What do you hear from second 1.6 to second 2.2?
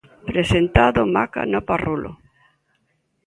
Parrulo.